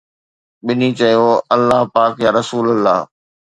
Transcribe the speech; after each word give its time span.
ٻنهي 0.65 0.89
چيو: 0.99 1.27
الله 1.55 1.81
پاڪ 1.93 2.13
يا 2.25 2.29
رسول 2.39 2.65
الله 2.73 2.97